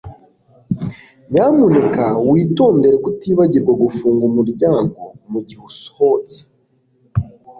Nyamuneka 1.31 2.05
witondere 2.29 2.95
kutibagirwa 3.03 3.73
gufunga 3.83 4.21
umuryango 4.31 5.01
mugihe 5.31 5.61
usohotse 5.71 6.39